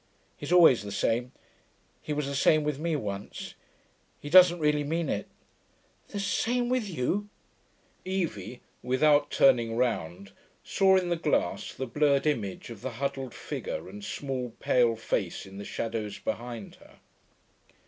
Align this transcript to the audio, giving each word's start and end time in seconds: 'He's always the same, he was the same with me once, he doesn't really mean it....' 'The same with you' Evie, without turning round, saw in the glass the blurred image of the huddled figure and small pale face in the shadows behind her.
'He's 0.35 0.51
always 0.51 0.81
the 0.81 0.91
same, 0.91 1.31
he 2.01 2.11
was 2.11 2.25
the 2.25 2.33
same 2.33 2.63
with 2.63 2.79
me 2.79 2.95
once, 2.95 3.53
he 4.19 4.31
doesn't 4.31 4.57
really 4.57 4.83
mean 4.83 5.09
it....' 5.09 5.27
'The 6.07 6.19
same 6.19 6.69
with 6.69 6.89
you' 6.89 7.29
Evie, 8.19 8.61
without 8.81 9.29
turning 9.29 9.77
round, 9.77 10.31
saw 10.63 10.97
in 10.97 11.09
the 11.09 11.15
glass 11.15 11.71
the 11.75 11.85
blurred 11.85 12.25
image 12.25 12.71
of 12.71 12.81
the 12.81 12.93
huddled 12.97 13.35
figure 13.35 13.87
and 13.87 14.03
small 14.03 14.53
pale 14.59 14.95
face 14.95 15.45
in 15.45 15.59
the 15.59 15.63
shadows 15.65 16.17
behind 16.17 16.77
her. 16.77 16.97